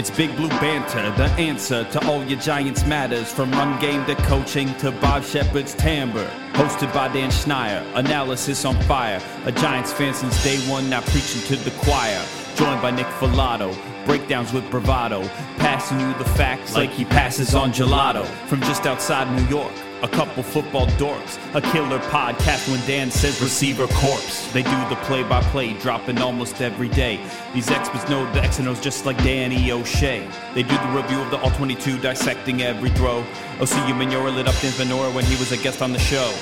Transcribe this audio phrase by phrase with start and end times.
[0.00, 3.30] It's Big Blue Banter, the answer to all your Giants matters.
[3.30, 6.26] From run game to coaching to Bob Sheppard's timbre.
[6.54, 9.20] Hosted by Dan Schneier, analysis on fire.
[9.44, 12.24] A Giants fan since day one, now preaching to the choir.
[12.56, 15.26] Joined by Nick Falato, breakdowns with bravado.
[15.56, 18.24] Passing you the facts like he passes on gelato.
[18.46, 19.72] From just outside New York.
[20.02, 24.50] A couple football dorks, a killer podcast when Dan says receiver corpse.
[24.50, 27.20] They do the play by play, dropping almost every day.
[27.52, 30.26] These experts know the X and O's just like Danny O'Shea.
[30.54, 33.22] They do the review of the All 22, dissecting every throw.
[33.58, 36.32] OCU Manora lit up Dan Venora when he was a guest on the show.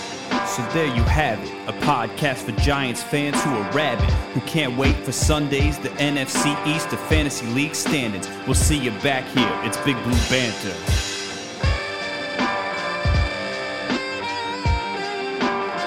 [0.46, 4.76] So there you have it, a podcast for Giants fans who are rabid, who can't
[4.76, 8.28] wait for Sundays, the NFC East, the Fantasy League standings.
[8.46, 9.60] We'll see you back here.
[9.64, 10.74] It's Big Blue Banter.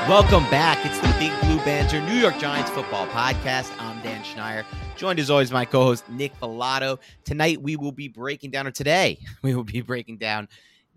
[0.10, 0.84] Welcome back.
[0.86, 3.72] It's the Big Blue Banter New York Giants football podcast.
[3.80, 4.66] I'm Dan Schneier,
[4.98, 7.00] joined as always my co-host Nick Falato.
[7.24, 10.50] Tonight we will be breaking down, or today we will be breaking down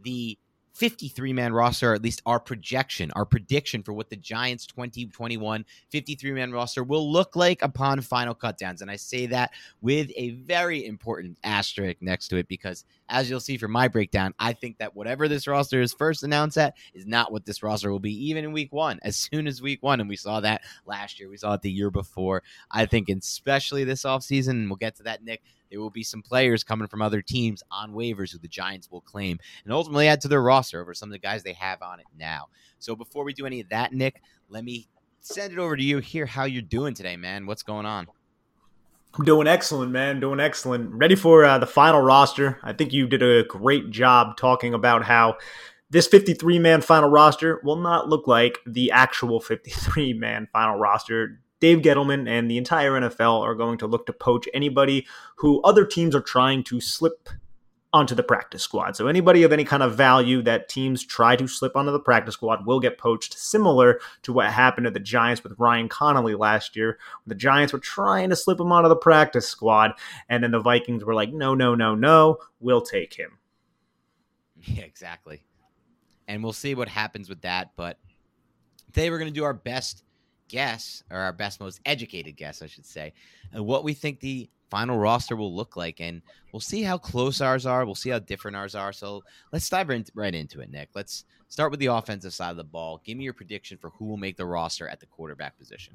[0.02, 0.38] the
[0.74, 5.64] 53 man roster, or at least our projection, our prediction for what the Giants 2021
[5.90, 8.82] 53 man roster will look like upon final cutdowns.
[8.82, 13.40] And I say that with a very important asterisk next to it because, as you'll
[13.40, 17.06] see from my breakdown, I think that whatever this roster is first announced at is
[17.06, 18.98] not what this roster will be, even in week one.
[19.02, 21.70] As soon as week one, and we saw that last year, we saw it the
[21.70, 22.42] year before.
[22.70, 25.42] I think, especially this offseason, and we'll get to that, Nick
[25.74, 29.00] there will be some players coming from other teams on waivers who the Giants will
[29.00, 31.98] claim and ultimately add to their roster over some of the guys they have on
[31.98, 32.46] it now.
[32.78, 34.86] So before we do any of that, Nick, let me
[35.20, 35.98] send it over to you.
[35.98, 37.46] Hear how you're doing today, man.
[37.46, 38.06] What's going on?
[39.16, 40.18] I'm doing excellent, man.
[40.18, 40.92] Doing excellent.
[40.92, 42.58] Ready for uh, the final roster.
[42.64, 45.36] I think you did a great job talking about how
[45.90, 51.40] this 53 man final roster will not look like the actual 53 man final roster.
[51.60, 55.86] Dave Gettleman and the entire NFL are going to look to poach anybody who other
[55.86, 57.28] teams are trying to slip
[57.94, 58.96] onto the practice squad.
[58.96, 62.34] So anybody of any kind of value that teams try to slip onto the practice
[62.34, 66.74] squad will get poached, similar to what happened to the Giants with Ryan Connelly last
[66.74, 66.98] year.
[67.24, 69.92] The Giants were trying to slip him onto the practice squad,
[70.28, 73.38] and then the Vikings were like, no, no, no, no, we'll take him.
[74.66, 75.44] Yeah, exactly.
[76.26, 77.72] And we'll see what happens with that.
[77.76, 77.98] But
[78.86, 80.04] today we're going to do our best
[80.48, 83.12] guess, or our best, most educated guess, I should say,
[83.52, 86.00] and what we think the final roster will look like.
[86.00, 86.20] And
[86.52, 87.84] we'll see how close ours are.
[87.84, 88.92] We'll see how different ours are.
[88.92, 90.88] So let's dive right into it, Nick.
[90.96, 93.00] Let's start with the offensive side of the ball.
[93.04, 95.94] Give me your prediction for who will make the roster at the quarterback position.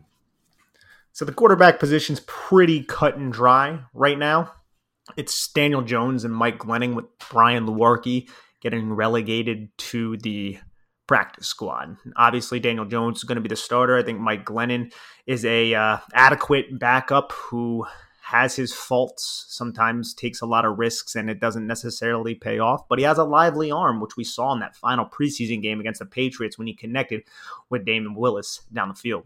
[1.11, 4.53] So the quarterback position's pretty cut and dry right now.
[5.17, 8.29] It's Daniel Jones and Mike Glennon with Brian Lewerke
[8.61, 10.57] getting relegated to the
[11.05, 11.97] practice squad.
[12.15, 13.97] Obviously, Daniel Jones is going to be the starter.
[13.97, 14.93] I think Mike Glennon
[15.25, 17.85] is a uh, adequate backup who
[18.29, 19.45] has his faults.
[19.49, 22.87] Sometimes takes a lot of risks and it doesn't necessarily pay off.
[22.87, 25.97] But he has a lively arm, which we saw in that final preseason game against
[25.97, 27.23] the Patriots when he connected
[27.71, 29.25] with Damion Willis down the field.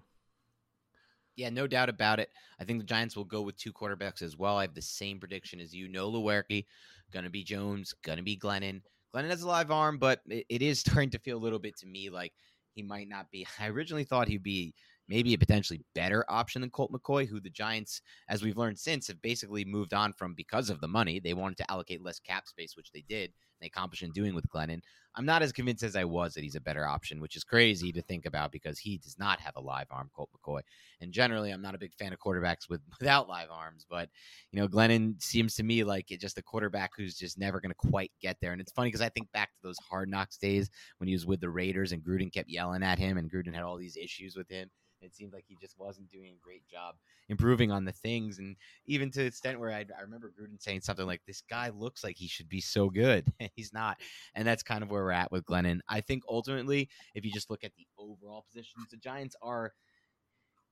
[1.35, 2.29] Yeah, no doubt about it.
[2.61, 4.55] I think the Giants will go with two quarterbacks as well.
[4.55, 5.89] I have the same prediction as you.
[5.89, 6.65] No Lewerke,
[7.11, 8.83] gonna be Jones, gonna be Glennon.
[9.13, 11.75] Glennon has a live arm, but it, it is starting to feel a little bit
[11.79, 12.31] to me like
[12.73, 13.45] he might not be.
[13.59, 14.75] I originally thought he'd be
[15.07, 19.07] maybe a potentially better option than Colt McCoy, who the Giants, as we've learned since,
[19.07, 21.19] have basically moved on from because of the money.
[21.19, 23.33] They wanted to allocate less cap space, which they did.
[23.59, 24.81] They accomplished in doing with Glennon.
[25.15, 27.91] I'm not as convinced as I was that he's a better option, which is crazy
[27.91, 30.61] to think about because he does not have a live arm, Colt McCoy.
[31.01, 34.09] And generally, I'm not a big fan of quarterbacks with without live arms, but
[34.51, 37.89] you know, Glennon seems to me like just a quarterback who's just never going to
[37.89, 38.51] quite get there.
[38.51, 41.25] And it's funny because I think back to those hard knocks days when he was
[41.25, 44.35] with the Raiders and Gruden kept yelling at him, and Gruden had all these issues
[44.35, 44.69] with him.
[45.03, 46.95] It seemed like he just wasn't doing a great job
[47.29, 48.55] improving on the things, and
[48.85, 52.03] even to the extent where I, I remember Gruden saying something like, "This guy looks
[52.03, 53.99] like he should be so good, he's not,"
[54.35, 55.79] and that's kind of where we're at with Glennon.
[55.89, 59.73] I think ultimately, if you just look at the overall positions, the Giants are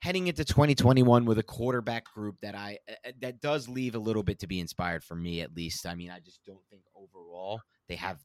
[0.02, 4.00] heading into 2021 with a quarterback group that I uh, uh, that does leave a
[4.00, 5.86] little bit to be inspired for me at least.
[5.86, 8.20] I mean, I just don't think overall they have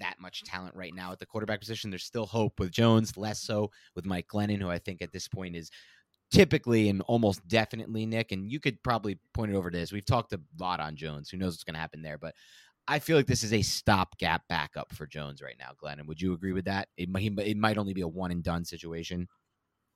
[0.00, 1.90] that much talent right now at the quarterback position.
[1.90, 5.28] There's still hope with Jones, less so with Mike Glennon, who I think at this
[5.28, 5.70] point is
[6.30, 8.32] typically and almost definitely Nick.
[8.32, 9.92] And you could probably point it over to this.
[9.92, 11.28] We've talked a lot on Jones.
[11.28, 12.18] Who knows what's going to happen there?
[12.18, 12.34] But
[12.86, 16.06] I feel like this is a stopgap backup for Jones right now, Glennon.
[16.06, 16.88] Would you agree with that?
[16.96, 19.28] It might, it might only be a one and done situation.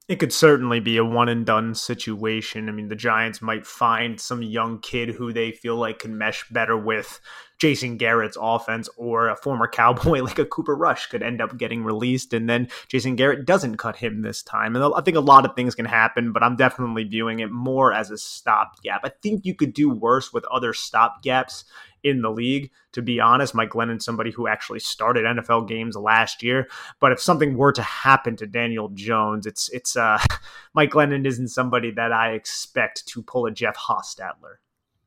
[0.09, 2.71] It could certainly be a one and done situation.
[2.71, 6.49] I mean, the Giants might find some young kid who they feel like can mesh
[6.49, 7.21] better with
[7.59, 11.85] Jason Garrett's offense, or a former Cowboy like a Cooper Rush could end up getting
[11.85, 14.75] released, and then Jason Garrett doesn't cut him this time.
[14.75, 17.93] And I think a lot of things can happen, but I'm definitely viewing it more
[17.93, 19.03] as a stopgap.
[19.05, 21.65] I think you could do worse with other stopgaps
[22.03, 22.71] in the league.
[22.93, 26.69] To be honest, Mike Glennon's somebody who actually started NFL games last year.
[27.01, 30.19] But if something were to happen to Daniel Jones, it's it's uh,
[30.75, 34.57] Mike Glennon isn't somebody that I expect to pull a Jeff Hostetler.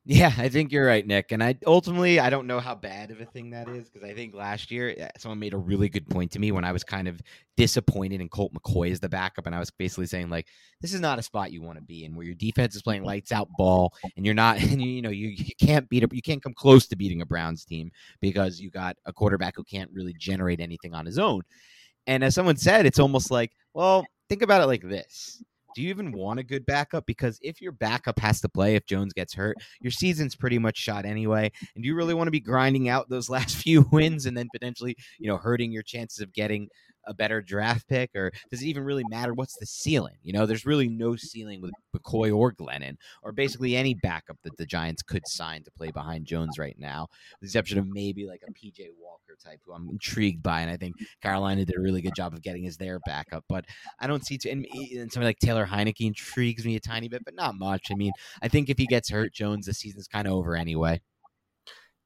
[0.04, 1.30] Yeah, I think you're right, Nick.
[1.30, 4.12] And I ultimately I don't know how bad of a thing that is because I
[4.12, 6.82] think last year eh, someone made a really good point to me when I was
[6.82, 7.20] kind of
[7.56, 10.48] disappointed in Colt McCoy as the backup, and I was basically saying like,
[10.80, 13.04] this is not a spot you want to be in where your defense is playing
[13.04, 16.08] lights out ball, and you're not, and you, you know, you, you can't beat a,
[16.10, 19.62] you can't come close to beating a Browns team because you got a quarterback who
[19.62, 21.42] can't really generate anything on his own.
[22.08, 25.90] And as someone said, it's almost like, well, think about it like this do you
[25.90, 27.06] even want a good backup?
[27.06, 30.76] Because if your backup has to play, if Jones gets hurt, your season's pretty much
[30.76, 31.50] shot anyway.
[31.74, 34.48] And do you really want to be grinding out those last few wins and then
[34.52, 36.68] potentially, you know, hurting your chances of getting
[37.06, 39.34] a better draft pick, or does it even really matter?
[39.34, 40.16] What's the ceiling?
[40.22, 44.56] You know, there's really no ceiling with McCoy or Glennon, or basically any backup that
[44.56, 47.08] the Giants could sign to play behind Jones right now,
[47.40, 50.70] with the exception of maybe like a PJ Walker type, who I'm intrigued by, and
[50.70, 53.44] I think Carolina did a really good job of getting as their backup.
[53.48, 53.64] But
[54.00, 57.24] I don't see, to, and, and somebody like Taylor Heinicke intrigues me a tiny bit,
[57.24, 57.88] but not much.
[57.90, 58.12] I mean,
[58.42, 61.00] I think if he gets hurt, Jones, the season's kind of over anyway.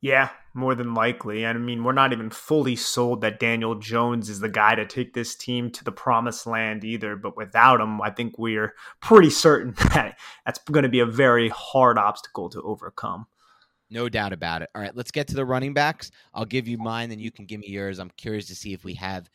[0.02, 1.46] Yeah, more than likely.
[1.46, 5.14] I mean, we're not even fully sold that Daniel Jones is the guy to take
[5.14, 7.17] this team to the promised land either.
[7.17, 11.49] But without him, I think we're pretty certain that that's going to be a very
[11.49, 13.26] hard obstacle to overcome.
[13.90, 14.70] No doubt about it.
[14.74, 16.10] All right, let's get to the running backs.
[16.34, 17.98] I'll give you mine, then you can give me yours.
[17.98, 19.30] I'm curious to see if we have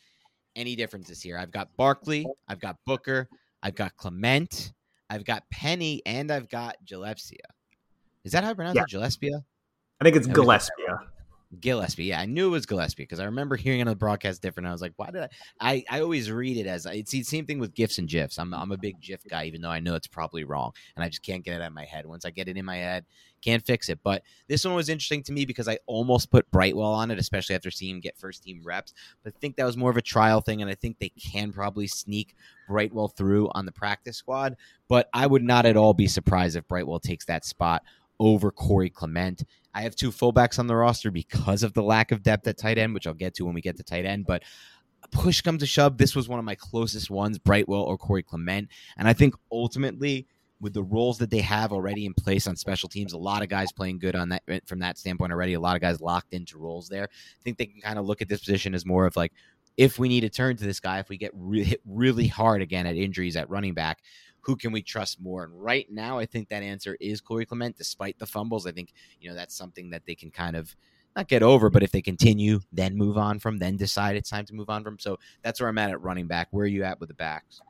[0.55, 1.37] any differences here.
[1.37, 3.29] I've got Barkley, I've got Booker,
[3.63, 4.73] I've got Clement,
[5.09, 7.37] I've got Penny, and I've got Gillaspia.
[8.23, 8.83] Is that how I pronounce yeah.
[8.83, 8.89] it?
[8.89, 9.43] Gillaspia?
[9.99, 10.99] I think it's Gillaspia.
[11.59, 12.07] Gillaspia.
[12.07, 14.67] Yeah, I knew it was Gillaspia because I remember hearing it on the broadcast different.
[14.67, 15.29] I was like, why did I?
[15.59, 18.39] I, I always read it as it's the same thing with gifs and gifs.
[18.39, 21.09] I'm I'm a big gif guy, even though I know it's probably wrong, and I
[21.09, 22.05] just can't get it out of my head.
[22.05, 23.05] Once I get it in my head,
[23.41, 23.99] can't fix it.
[24.03, 27.55] But this one was interesting to me because I almost put Brightwell on it, especially
[27.55, 28.93] after seeing him get first team reps.
[29.23, 31.51] But I think that was more of a trial thing, and I think they can
[31.51, 32.35] probably sneak
[32.67, 34.55] Brightwell through on the practice squad.
[34.87, 37.83] But I would not at all be surprised if Brightwell takes that spot
[38.19, 39.43] over Corey Clement.
[39.73, 42.77] I have two fullbacks on the roster because of the lack of depth at tight
[42.77, 44.25] end, which I'll get to when we get to tight end.
[44.25, 44.43] But
[45.11, 48.69] push comes to shove, this was one of my closest ones, Brightwell or Corey Clement.
[48.97, 50.27] And I think ultimately,
[50.61, 53.49] with the roles that they have already in place on special teams, a lot of
[53.49, 55.53] guys playing good on that from that standpoint already.
[55.53, 57.09] A lot of guys locked into roles there.
[57.11, 59.33] I think they can kind of look at this position as more of like,
[59.77, 62.61] if we need to turn to this guy, if we get re- hit really hard
[62.61, 63.99] again at injuries at running back,
[64.41, 65.43] who can we trust more?
[65.43, 68.67] And right now, I think that answer is Corey Clement, despite the fumbles.
[68.67, 70.75] I think, you know, that's something that they can kind of
[71.15, 74.45] not get over, but if they continue, then move on from, then decide it's time
[74.45, 74.99] to move on from.
[74.99, 76.47] So that's where I'm at at running back.
[76.51, 77.61] Where are you at with the backs?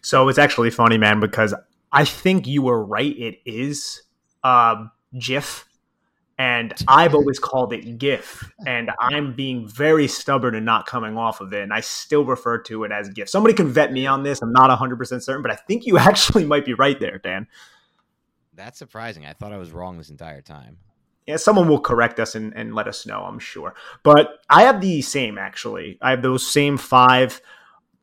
[0.00, 1.54] So it's actually funny, man, because
[1.92, 3.16] I think you were right.
[3.18, 4.02] It is
[4.44, 5.68] um, GIF
[6.38, 11.40] and I've always called it GIF, and I'm being very stubborn and not coming off
[11.40, 13.28] of it, and I still refer to it as GIF.
[13.28, 14.40] Somebody can vet me on this.
[14.40, 17.48] I'm not 100 percent certain, but I think you actually might be right there, Dan.
[18.54, 19.26] That's surprising.
[19.26, 20.78] I thought I was wrong this entire time.
[21.26, 23.74] Yeah, someone will correct us and, and let us know, I'm sure.
[24.02, 25.98] But I have the same actually.
[26.00, 27.42] I have those same five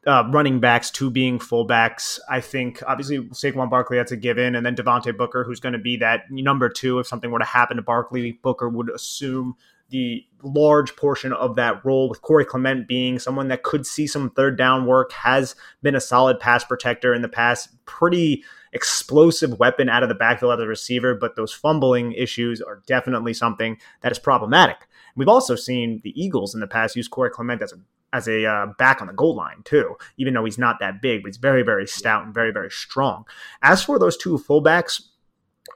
[0.05, 2.19] uh, running backs, two being fullbacks.
[2.29, 5.79] I think obviously Saquon Barkley, that's a given, and then Devontae Booker, who's going to
[5.79, 8.33] be that number two if something were to happen to Barkley.
[8.43, 9.55] Booker would assume
[9.89, 14.31] the large portion of that role with Corey Clement being someone that could see some
[14.31, 18.43] third down work, has been a solid pass protector in the past, pretty
[18.73, 23.33] explosive weapon out of the backfield as a receiver, but those fumbling issues are definitely
[23.33, 24.87] something that is problematic.
[25.15, 27.77] We've also seen the Eagles in the past use Corey Clement as a
[28.15, 31.23] as a uh, back on the goal line too, even though he's not that big,
[31.23, 33.25] but he's very, very stout and very, very strong.
[33.61, 35.01] As for those two fullbacks,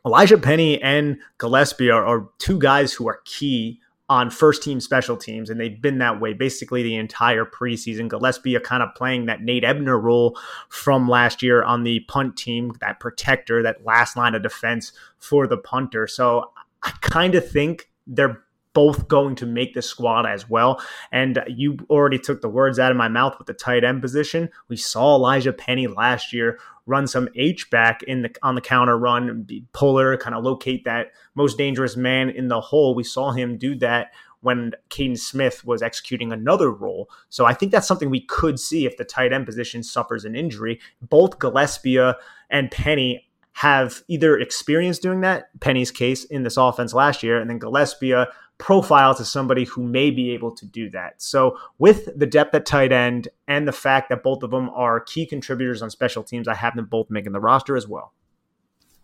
[0.05, 5.15] Elijhaa Penny and Gillaspia are, are two guys who are key on first team special
[5.15, 8.09] teams, and they've been that way basically the entire preseason.
[8.09, 10.37] Gillaspia are kind of playing that Nate Ebner role
[10.69, 15.45] from last year on the punt team, that protector, that last line of defense for
[15.45, 16.07] the punter.
[16.07, 18.41] So I kind of think they're
[18.73, 20.81] both going to make the squad as well.
[21.11, 24.49] And you already took the words out of my mouth with the tight end position.
[24.67, 28.97] We saw Elijhaa Penny last year run some H back in the on the counter
[28.97, 32.95] run, be puller, kind of locate that most dangerous man in the hole.
[32.95, 34.11] We saw him do that
[34.41, 37.09] when Kaden Smith was executing another role.
[37.29, 40.35] So I think that's something we could see if the tight end position suffers an
[40.35, 40.79] injury.
[41.01, 42.15] Both Gillaspia
[42.49, 47.49] and Penny have either experience doing that, Penny's case in this offense last year, and
[47.49, 48.27] then Gillaspia
[48.59, 51.19] profiles to somebody who may be able to do that.
[51.21, 54.99] So, with the depth at tight end and the fact that both of them are
[54.99, 58.13] key contributors on special teams, I have them both making the roster as well.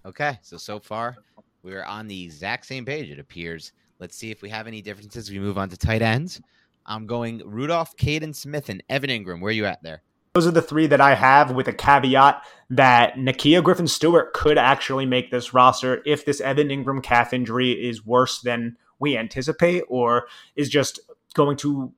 [0.06, 1.16] Okay, so so far
[1.64, 3.10] we're on the exact same page.
[3.10, 3.72] It appears.
[3.98, 5.32] Let's see if we have any differences.
[5.32, 6.40] We move on to tight ends.
[6.86, 9.42] I'm going Rudolph, Kaden Smith, and Evan Engram.
[9.42, 10.04] Where are you at there?
[10.34, 14.58] Those are the three that I have with a caveat that Nakia Griffin Stewart could
[14.58, 19.84] actually make this roster if this Evan Engram calf injury is worse than we anticipate
[19.88, 21.00] or is just
[21.34, 21.92] going to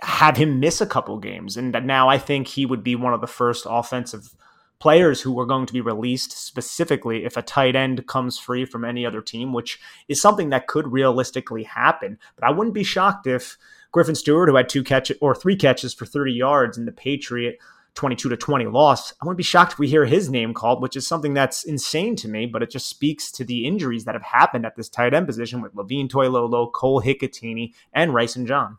[0.00, 1.56] have him miss a couple games.
[1.56, 4.34] And now I think he would be one of the first offensive
[4.78, 8.84] players who are going to be released specifically if a tight end comes free from
[8.84, 12.18] any other team, which is something that could realistically happen.
[12.34, 13.56] But I wouldn't be shocked if
[13.92, 17.58] Griffin Stewart, who had two catches or three catches for 30 yards in the Patriot
[17.96, 19.12] 22 to 20 loss.
[19.12, 22.14] I wouldn't be shocked if we hear his name called, which is something that's insane
[22.16, 25.14] to me, but it just speaks to the injuries that have happened at this tight
[25.14, 28.78] end position with Levine Toilolo, Cole Hikutini, and Rysen John.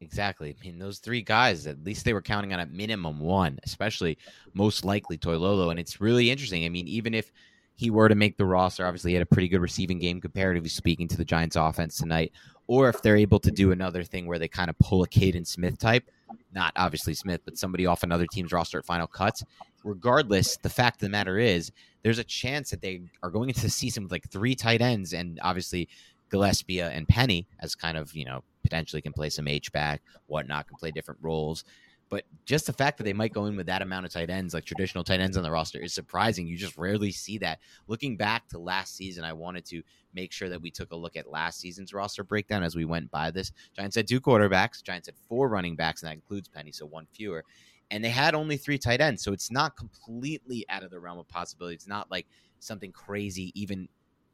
[0.00, 0.56] Exactly.
[0.58, 4.18] I mean, those three guys, at least they were counting on a minimum one, especially
[4.54, 5.70] most likely Toilolo.
[5.70, 6.64] And it's really interesting.
[6.64, 7.32] I mean, even if
[7.78, 10.68] he were to make the roster, obviously he had a pretty good receiving game comparatively
[10.68, 12.32] speaking to the Giants offense tonight.
[12.66, 15.46] Or if they're able to do another thing where they kind of pull a Kaden
[15.46, 16.10] Smith type,
[16.52, 19.44] not obviously Smith, but somebody off another team's roster at final cuts.
[19.84, 21.70] Regardless, the fact of the matter is,
[22.02, 25.38] there's a chance that they are going to see some like three tight ends, and
[25.40, 25.88] obviously
[26.32, 30.66] Gillaspia and Penny as kind of you know potentially can play some H back, whatnot,
[30.66, 31.62] can play different roles.
[32.10, 34.54] But just the fact that they might go in with that amount of tight ends,
[34.54, 36.46] like traditional tight ends on the roster, is surprising.
[36.46, 37.58] You just rarely see that.
[37.86, 39.82] Looking back to last season, I wanted to
[40.14, 43.10] make sure that we took a look at last season's roster breakdown as we went
[43.10, 43.52] by this.
[43.76, 47.06] Giants had two quarterbacks, Giants had four running backs, and that includes Penny, so one
[47.12, 47.44] fewer.
[47.90, 49.22] And they had only three tight ends.
[49.22, 51.74] So it's not completely out of the realm of possibility.
[51.74, 52.26] It's not like
[52.58, 53.88] something crazy, even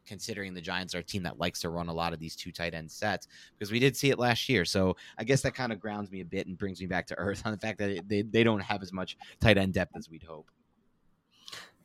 [0.05, 2.51] considering the Giants are a team that likes to run a lot of these two
[2.51, 4.65] tight end sets because we did see it last year.
[4.65, 7.17] So I guess that kind of grounds me a bit and brings me back to
[7.17, 10.09] earth on the fact that they, they don't have as much tight end depth as
[10.09, 10.49] we'd hope.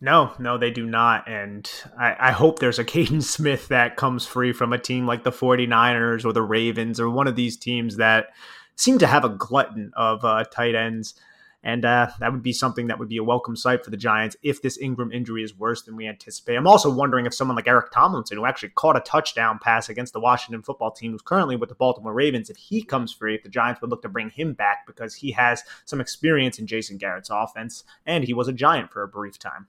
[0.02, 1.28] No, no, they do not.
[1.28, 5.24] And I, I hope there's a Kaden Smith that comes free from a team like
[5.24, 8.28] the 49ers or the Ravens or one of these teams that
[8.76, 11.14] seem to have a glutton of uh, tight ends.
[11.62, 14.34] And uh, that would be something that would be a welcome sight for the Giants
[14.42, 16.56] if this Engram injury is worse than we anticipate.
[16.56, 20.14] I'm also wondering if someone like Eric Tomlinson, who actually caught a touchdown pass against
[20.14, 23.42] the Washington football team, who's currently with the Baltimore Ravens, if he comes free, if
[23.42, 26.96] the Giants would look to bring him back because he has some experience in Jason
[26.96, 29.66] Garrett's offense and he was a Giant for a brief time.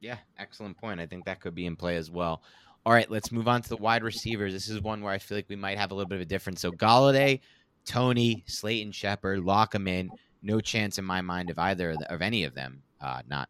[0.00, 1.00] Yeah, excellent point.
[1.00, 2.42] I think that could be in play as well.
[2.86, 4.54] All right, let's move on to the wide receivers.
[4.54, 6.26] This is one where I feel like we might have a little bit of a
[6.26, 6.62] difference.
[6.62, 7.40] So Golladay,
[7.84, 10.10] Toney, Slayton Shepard, lock them in
[10.42, 13.48] no chance in my mind of either of any of them uh, not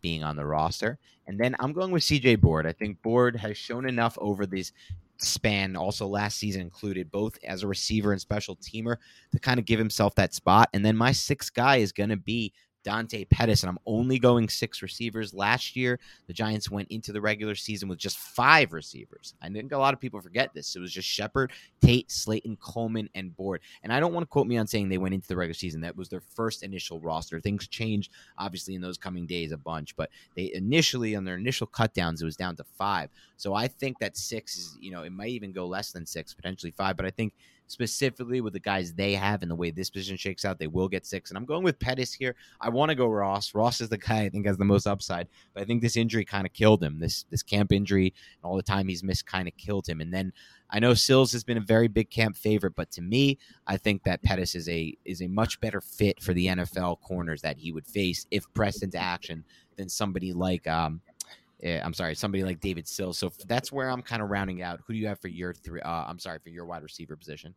[0.00, 0.98] being on the roster.
[1.26, 2.66] And then I'm going with CJ Board.
[2.66, 4.72] I think Board has shown enough over this
[5.18, 8.96] span, also last season included, both as a receiver and special teamer,
[9.32, 10.68] to kind of give himself that spot.
[10.72, 14.48] And then my sixth guy is going to be Dante Pettis, and I'm only going
[14.48, 15.34] six receivers.
[15.34, 19.34] Last year, the Giants went into the regular season with just five receivers.
[19.42, 20.74] I think a lot of people forget this.
[20.76, 23.60] It was just Shepard, Tate, Slayton, Coleman, and Board.
[23.82, 25.80] And I don't want to quote me on saying they went into the regular season.
[25.82, 27.40] That was their first initial roster.
[27.40, 31.66] Things changed, obviously, in those coming days a bunch, but they initially, on their initial
[31.66, 33.10] cutdowns, it was down to five.
[33.36, 36.34] So I think that six is, you know, it might even go less than six,
[36.34, 37.34] potentially five, but I think
[37.70, 40.88] specifically with the guys they have and the way this position shakes out, they will
[40.88, 41.30] get six.
[41.30, 42.34] And I'm going with Pettis here.
[42.60, 43.54] I want to go Ross.
[43.54, 46.24] Ross is the guy I think has the most upside, but I think this injury
[46.24, 46.98] kind of killed him.
[46.98, 48.12] This this camp injury
[48.42, 50.00] and all the time he's missed kind of killed him.
[50.00, 50.32] And then
[50.68, 54.02] I know Sills has been a very big camp favorite, but to me, I think
[54.02, 57.70] that Pettis is a is a much better fit for the NFL corners that he
[57.70, 59.44] would face if pressed into action
[59.76, 61.00] than somebody like um,
[61.62, 63.18] eh, I'm sorry, somebody like David Sills.
[63.18, 64.80] So that's where I'm kind of rounding out.
[64.86, 65.80] Who do you have for your three?
[65.80, 67.54] Uh, I'm sorry for your wide receiver position.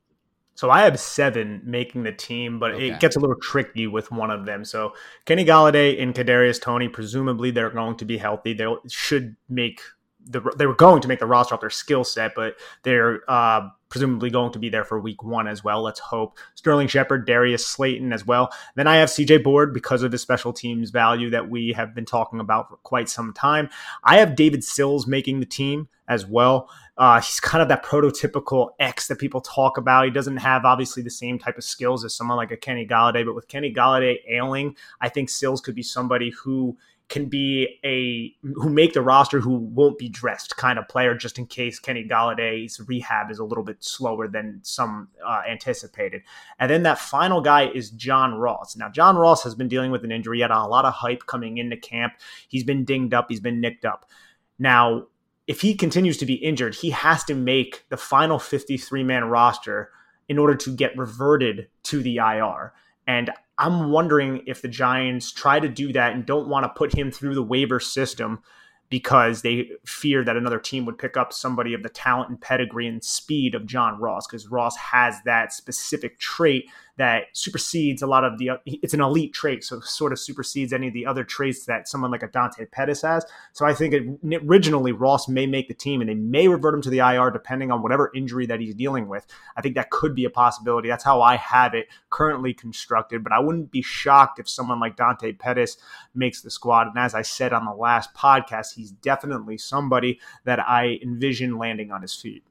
[0.56, 2.90] So I have seven making the team, but okay.
[2.90, 4.64] it gets a little tricky with one of them.
[4.64, 4.94] So
[5.26, 8.54] Kenny Golladay and Kadarius Toney, presumably they're going to be healthy.
[8.54, 9.82] They should make
[10.26, 13.70] the they were going to make the roster off their skill set, but they're uh,
[13.90, 15.84] presumably going to be there for week one as well.
[15.84, 16.38] Let's hope.
[16.56, 18.52] Sterling Shepard, Darius Slayton as well.
[18.76, 22.06] Then I have CJ Board because of the special teams value that we have been
[22.06, 23.70] talking about for quite some time.
[24.04, 26.70] I have David Sills making the team as well.
[26.98, 30.06] Uh, he's kind of that prototypical X that people talk about.
[30.06, 33.26] He doesn't have obviously the same type of skills as someone like a Kenny Golladay,
[33.26, 36.78] but with Kenny Golladay ailing, I think Sills could be somebody who
[37.10, 41.38] can be a who make the roster who won't be dressed kind of player just
[41.38, 46.24] in case Kenny Golladay's rehab is a little bit slower than some uh, anticipated.
[46.60, 48.76] And then that final guy is John Ross.
[48.76, 50.38] Now John Ross has been dealing with an injury.
[50.38, 52.14] He had a lot of hype coming into camp.
[52.48, 53.28] He's been dinged up.
[53.30, 54.10] He's been nicked up.
[54.58, 55.08] Now
[55.46, 59.92] if he continues to be injured, he has to make the final 53 man roster
[60.30, 62.74] in order to get reverted to the IR.
[63.06, 66.94] And I'm wondering if the Giants try to do that and don't want to put
[66.94, 68.42] him through the waiver system
[68.90, 72.88] because they fear that another team would pick up somebody of the talent and pedigree
[72.88, 78.24] and speed of John Ross because Ross has that specific trait that supersedes a lot
[78.24, 81.66] of the it's an elite trait so sort of supersedes any of the other traits
[81.66, 83.26] that someone like a Dante Pettis has.
[83.52, 86.82] So I think it, originally Ross may make the team and they may revert him
[86.84, 89.26] to the IR depending on whatever injury that he's dealing with.
[89.58, 90.88] I think that could be a possibility.
[90.88, 94.96] That's how I have it currently constructed but I wouldn't be shocked if someone like
[94.96, 95.78] Dante Pettis
[96.14, 96.88] makes the squad.
[96.88, 101.92] And as I said on the last podcast he's definitely somebody that I envision landing
[101.92, 102.44] on his feet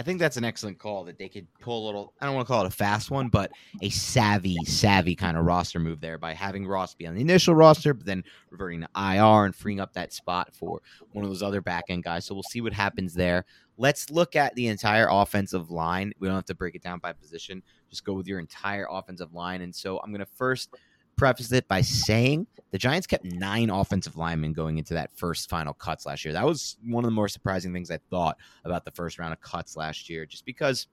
[0.00, 2.14] I think that's an excellent call that they could pull a little.
[2.22, 3.52] I don't want to call it a fast one, but
[3.82, 7.54] a savvy, savvy kind of roster move there by having Ross be on the initial
[7.54, 10.80] roster, but then reverting to IR and freeing up that spot for
[11.12, 12.24] one of those other back end guys.
[12.24, 13.44] So we'll see what happens there.
[13.76, 16.14] Let's look at the entire offensive line.
[16.18, 17.62] We don't have to break it down by position.
[17.90, 19.60] Just go with your entire offensive line.
[19.60, 20.76] And so I'm going to first
[21.16, 25.74] preface it by saying the Giants kept nine offensive linemen going into that first final
[25.74, 26.32] cuts last year.
[26.32, 29.40] That was one of the more surprising things I thought about the first round of
[29.40, 30.86] cuts last year, just because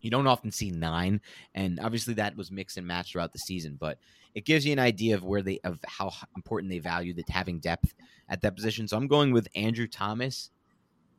[0.00, 1.20] you don't often see nine,
[1.54, 3.76] and obviously that was mixed and matched throughout the season.
[3.78, 3.98] But
[4.34, 7.58] it gives you an idea of where they of how important they value that having
[7.58, 7.94] depth
[8.28, 8.88] at that position.
[8.88, 10.50] So I'm going with Andrew Thomas,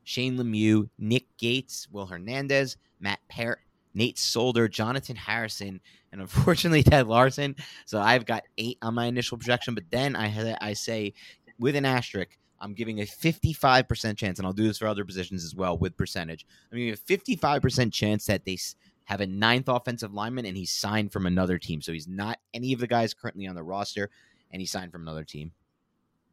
[0.04, 3.60] Shane Lemieux, Nick Gates, Will Hernandez, Matt Peart,
[3.94, 7.56] Nate Solder, Jonathan Harrison, and unfortunately Ted Larsen.
[7.86, 11.14] So I've got eight on my initial projection, but then I I say
[11.60, 15.44] with an asterisk, I'm giving a 55% chance, and I'll do this for other positions
[15.44, 16.46] as well with percentage.
[16.72, 18.58] I'm giving a 55% chance that they
[19.06, 21.82] have a ninth offensive lineman and he's signed from another team.
[21.82, 24.10] So he's not any of the guys currently on the roster,
[24.50, 25.52] and he signed from another team.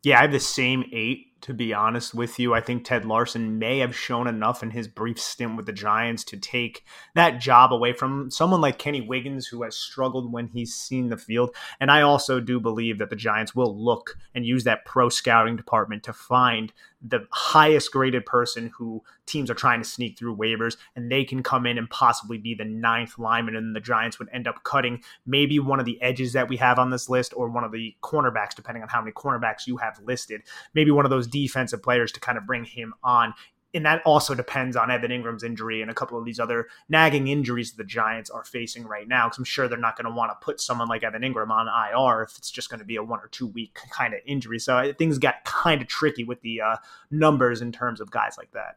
[0.03, 2.55] Yeah, I have the same eight to be honest with you.
[2.55, 6.25] I think Ted Larsen may have shown enough in his brief stint with the Giants
[6.25, 10.75] to take that job away from someone like Kenny Wiggins, who has struggled when he's
[10.75, 11.55] seen the field.
[11.81, 15.57] And I also do believe that the Giants will look and use that pro scouting
[15.57, 16.73] department to find
[17.03, 21.43] the highest graded person who teams are trying to sneak through waivers, and they can
[21.43, 25.03] come in and possibly be the ninth lineman, and the Giants would end up cutting
[25.25, 27.97] maybe one of the edges that we have on this list or one of the
[28.03, 30.43] cornerbacks, depending on how many cornerbacks you have listed.
[30.75, 33.35] Maybe one of those defensive players to kind of bring him on.
[33.73, 37.29] And that also depends on Evan Engram's injury and a couple of these other nagging
[37.29, 39.27] injuries the Giants are facing right now.
[39.27, 41.69] Because I'm sure they're not going to want to put someone like Evan Ingram on
[41.69, 44.59] IR if it's just going to be a one or two week kind of injury.
[44.59, 46.77] So things got kind of tricky with the uh,
[47.13, 48.77] numbers in terms of guys like that.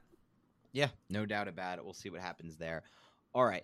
[0.74, 1.86] Yeah, no doubt about it.
[1.86, 2.84] We'll see what happens there.
[3.34, 3.64] All right,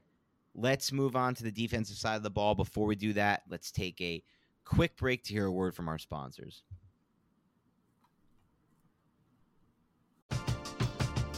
[0.55, 2.55] let's move on to the defensive side of the ball.
[2.55, 4.23] Before we do that, let's take a
[4.63, 6.63] quick break to hear a word from our sponsors.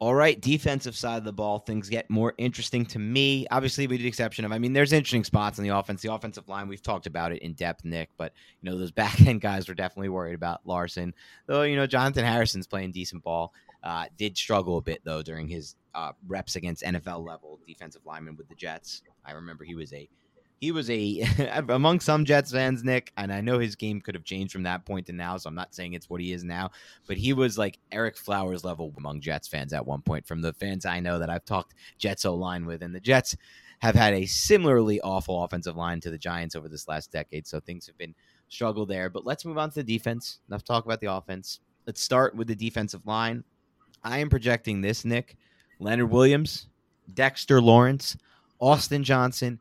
[0.00, 3.46] All right, defensive side of the ball, things get more interesting to me.
[3.50, 6.00] Obviously, with the exception of, I mean, there's interesting spots on the offense.
[6.00, 8.32] The offensive line, we've talked about it in depth, Nick, but,
[8.62, 11.12] you know, those back end guys were definitely worried about Larsen.
[11.44, 13.52] Though, you know, Jonathan Harrison's playing decent ball.
[13.82, 18.36] Uh, did struggle a bit, though, during his uh, reps against NFL level defensive linemen
[18.36, 19.02] with the Jets.
[19.26, 20.08] I remember he was a
[20.60, 21.26] he was a
[21.68, 24.84] among some Jets fans, Nick, and I know his game could have changed from that
[24.84, 26.70] point to now, so I'm not saying it's what he is now,
[27.06, 30.26] but he was like Ereck Flowers level among Jets fans at one point.
[30.26, 33.36] From the fans I know that I've talked Jets O line with, and the Jets
[33.80, 37.58] have had a similarly awful offensive line to the Giants over this last decade, so
[37.58, 38.14] things have been
[38.48, 39.08] struggle there.
[39.08, 40.40] But let's move on to the defense.
[40.48, 41.60] Enough talk about the offense.
[41.86, 43.42] Let's start with the defensive line.
[44.04, 45.36] I am projecting this, Nick.
[45.78, 46.68] Leonard Williams,
[47.14, 48.18] Dexter Lawrence,
[48.60, 49.58] Austin Johnson,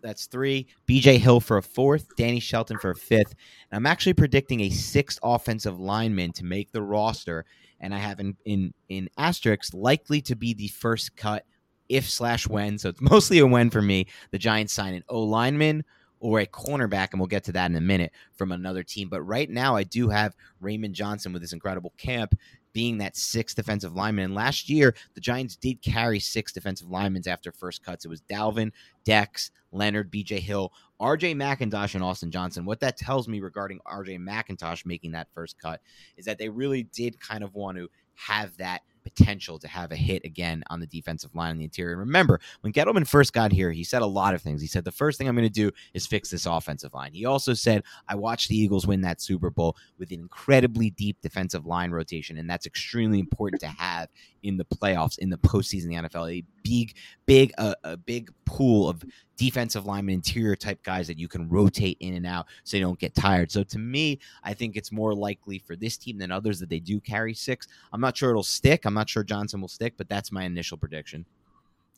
[0.00, 0.66] that's three.
[0.86, 2.16] BJ Hill for a fourth.
[2.16, 3.34] Danny Shelton for a fifth.
[3.70, 7.44] And I'm actually predicting a sixth offensive lineman to make the roster.
[7.80, 11.44] And I have in in in asterisks likely to be the first cut
[11.88, 12.78] if slash when.
[12.78, 14.06] So it's mostly a when for me.
[14.30, 15.84] The Giants sign an O lineman
[16.20, 19.08] or a cornerback, and we'll get to that in a minute from another team.
[19.08, 22.34] But right now, I do have Raymond Johnson with his incredible camp
[22.78, 24.26] being that sixth defensive lineman.
[24.26, 28.04] And last year, the Giants did carry six defensive linemen after first cuts.
[28.04, 28.70] It was Dalvin,
[29.02, 32.64] Dex, Leonard, BJ Hill, RJ McIntosh, and Austin Johnson.
[32.64, 35.80] What that tells me regarding RJ McIntosh making that first cut
[36.16, 39.96] is that they really did kind of want to have that potential to have a
[39.96, 41.92] hit again on the defensive line in the interior.
[41.92, 44.60] And remember, when Gettleman first got here, he said a lot of things.
[44.60, 47.12] He said, The first thing I'm going to do is fix this offensive line.
[47.12, 51.16] He also said, I watched the Eagles win that Super Bowl with an incredibly deep
[51.22, 54.08] defensive line rotation, and that's extremely important to have
[54.42, 56.30] in the playoffs, in the postseason, in the NFL.
[56.30, 56.94] A big,
[57.26, 59.02] big, uh, a big pool of
[59.38, 62.98] defensive lineman, interior type guys that you can rotate in and out so they don't
[62.98, 63.50] get tired.
[63.50, 66.80] So to me, I think it's more likely for this team than others that they
[66.80, 67.68] do carry six.
[67.92, 68.84] I'm not sure it'll stick.
[68.84, 71.24] I'm not sure Johnson will stick, but that's my initial prediction.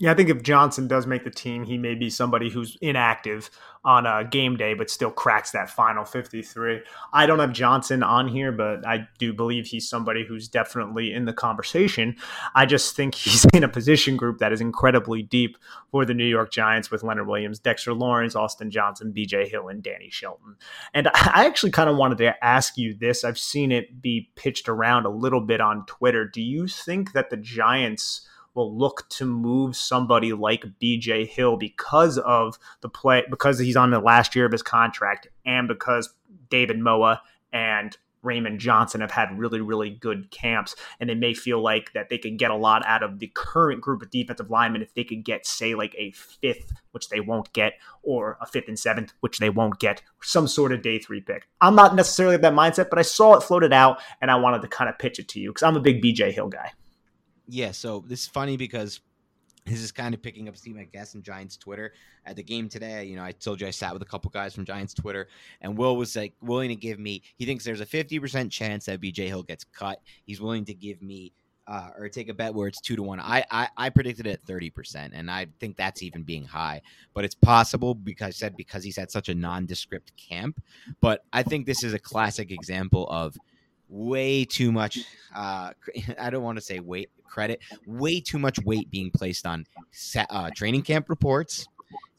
[0.01, 3.51] Yeah, I think if Johnson does make the team, he may be somebody who's inactive
[3.85, 6.81] on a game day, but still cracks that final 53.
[7.13, 11.27] I don't have Johnson on here, but I do believe he's somebody who's definitely in
[11.27, 12.17] the conversation.
[12.55, 15.59] I just think he's in a position group that is incredibly deep
[15.91, 19.83] for the New York Giants with Leonard Williams, Dexter Lawrence, Austin Johnson, BJ Hill, and
[19.83, 20.57] Danny Shelton.
[20.95, 23.23] And I actually kind of wanted to ask you this.
[23.23, 26.27] I've seen it be pitched around a little bit on Twitter.
[26.27, 32.19] Do you think that the Giants will look to move somebody like BJ Hill because
[32.19, 36.11] of the play, because he's on the last year of his contract, and because
[36.49, 41.63] David Moa and Raymond Johnson have had really, really good camps, and they may feel
[41.63, 44.83] like that they could get a lot out of the current group of defensive linemen
[44.83, 48.69] if they could get, say, like a fifth, which they won't get, or a fifth
[48.69, 51.49] and seventh, which they won't get, some sort of day three pick.
[51.61, 54.63] I'm not necessarily of that mindset, but I saw it floated out, and I wanted
[54.63, 56.73] to kind of pitch it to you because I'm a big BJ Hill guy
[57.51, 59.01] yeah, so this is funny because
[59.67, 61.93] this is kind of picking up steam, I guess, in Giants Twitter.
[62.27, 64.55] At the game today, you know, I told you I sat with a couple guys
[64.55, 65.29] from Giants Twitter,
[65.61, 67.23] and Will was like willing to give me.
[67.37, 70.01] He thinks there's a 50% chance that BJ Hill gets cut.
[70.27, 71.33] He's willing to give me
[71.71, 73.21] uh, or take a bet where it's two to one.
[73.21, 76.83] I, I I predicted it thirty percent, and I think that's even being high.
[77.15, 80.61] But it's possible because I said because he's had such a nondescript camp.
[81.01, 83.37] But I think this is a classic example of
[83.91, 85.01] way too much.
[85.35, 85.73] Uh,
[86.19, 89.67] I don't want to say weight credit, way too much weight being placed on
[90.31, 91.67] uh, training camp reports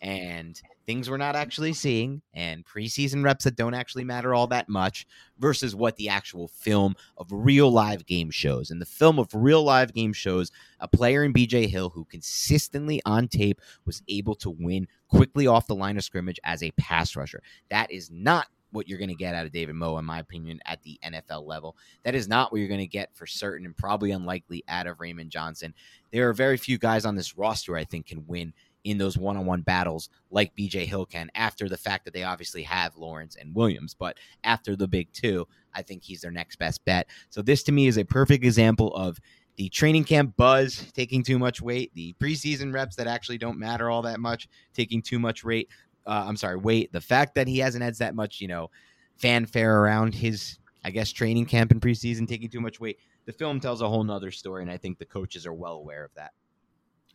[0.01, 4.67] and things we're not actually seeing and preseason reps that don't actually matter all that
[4.67, 5.05] much
[5.37, 8.71] versus what the actual film of real live game shows.
[8.71, 12.99] And the film of real live game shows a player in BJ Hill who consistently
[13.05, 17.15] on tape was able to win quickly off the line of scrimmage as a pass
[17.15, 17.43] rusher.
[17.69, 20.59] That is not what you're going to get out of David Moa, in my opinion,
[20.65, 21.75] at the NFL level.
[22.03, 24.99] That is not what you're going to get for certain and probably unlikely out of
[24.99, 25.73] Raymond Johnson.
[26.11, 28.53] There are very few guys on this roster I think can win
[28.83, 32.23] in those one on one battles like BJ Hill can after the fact that they
[32.23, 33.93] obviously have Lawrence and Williams.
[33.93, 37.07] But after the big two, I think he's their next best bet.
[37.29, 39.19] So this to me is a perfect example of
[39.57, 43.89] the training camp buzz taking too much weight, the preseason reps that actually don't matter
[43.89, 45.69] all that much taking too much weight.
[46.05, 46.91] Uh, I'm sorry, weight.
[46.91, 48.69] The fact that he hasn't had that much, you know,
[49.17, 52.99] fanfare around his, I guess, training camp and preseason taking too much weight.
[53.25, 56.03] The film tells a whole nother story, and I think the coaches are well aware
[56.03, 56.31] of that.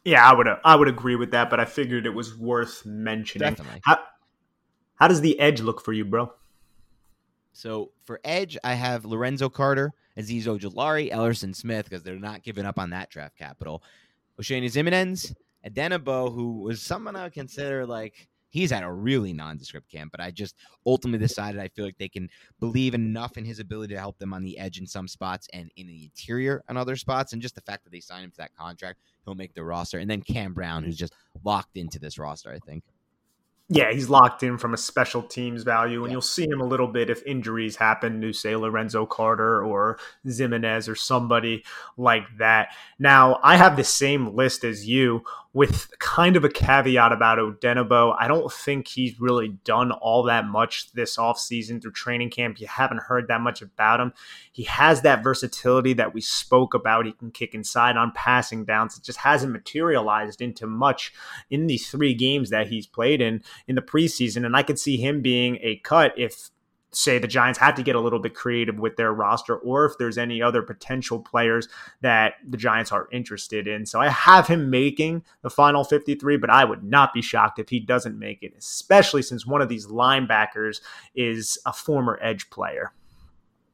[0.05, 3.49] Yeah, I would I would agree with that, but I figured it was worth mentioning.
[3.49, 3.81] Definitely.
[3.85, 3.99] How,
[4.95, 6.33] how does the edge look for you, bro?
[7.53, 12.67] So for edge, I have Lorenzo Carter, Azeez Ojulari, Ellerson Smith because they're not giving
[12.67, 13.83] up on that draft capital.
[14.41, 15.35] Oshane Ximines,
[15.67, 20.21] Odenigbo, who was someone I would consider like he's had a really nondescript camp, but
[20.21, 20.57] I just
[20.87, 22.29] ultimately decided I feel like they can
[22.61, 25.71] believe enough in his ability to help them on the edge in some spots and
[25.77, 27.33] in the interior on other spots.
[27.33, 29.99] And just the fact that they signed him to that contract, he'll make the roster.
[29.99, 32.85] And then Cam Brown, who's just locked into this roster, I think
[33.69, 36.15] yeah, he's locked in from a special teams value, and yeah.
[36.15, 40.89] you'll see him a little bit if injuries happen to say Lorenzo Carter or Ximines
[40.89, 41.65] or somebody
[41.97, 42.69] like that.
[43.01, 45.25] Now, I have the same list as you
[45.57, 48.15] with kind of a caveat about Odenigbo.
[48.21, 52.61] I don't think he's really done all that much this offseason through training camp.
[52.61, 54.13] You haven't heard that much about him.
[54.53, 57.07] He has that versatility that we spoke about.
[57.07, 58.99] He can kick inside on passing downs.
[58.99, 61.15] It just hasn't materialized into much
[61.49, 64.45] in these three games that he's played in in the preseason.
[64.45, 66.51] And I could see him being a cut if
[66.97, 69.99] say the Giants have to get a little bit creative with their roster or if
[69.99, 71.69] there's any other potential players
[72.01, 73.85] that the Giants are interested in.
[73.85, 77.69] So I have him making the final 53, but I would not be shocked if
[77.69, 80.81] he doesn't make it, especially since one of these linebackers
[81.15, 82.93] is a former edge player.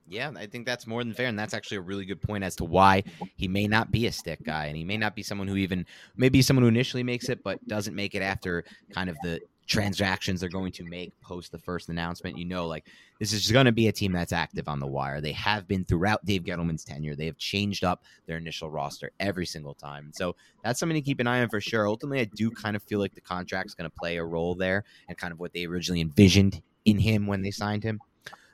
[0.08, 1.28] Yeah, I think that's more than fair.
[1.28, 3.04] And that's actually a really good point as to why
[3.36, 4.66] he may not be a stick guy.
[4.66, 7.66] And he may not be someone who even, maybe someone who initially makes it, but
[7.66, 9.40] doesn't make it after kind of the
[9.72, 12.36] transactions they're going to make post the first announcement.
[12.36, 12.86] You know, like
[13.18, 15.20] this is going to be a team that's active on the wire.
[15.20, 17.16] They have been throughout Dave Gettleman's tenure.
[17.16, 20.10] They have changed up their initial roster every single time.
[20.14, 21.88] So that's something to keep an eye on for sure.
[21.88, 24.84] Ultimately, I do kind of feel like the contract's going to play a role there
[25.08, 28.00] and kind of what they originally envisioned in him when they signed him.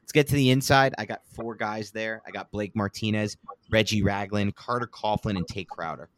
[0.02, 0.94] Let's get to the inside.
[0.96, 2.22] I got four guys there.
[2.26, 3.37] I got Blake Martinez,
[3.70, 6.09] Reggie Ragland, Carter Coughlin, and Tae Crowder.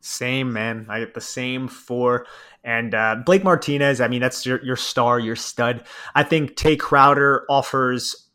[0.00, 0.86] Same man.
[0.88, 2.26] I get the same four.
[2.64, 5.84] And uh, Blake Martinez, I mean, that's your, your star, your stud.
[6.14, 8.28] I think Tae Crowder offers,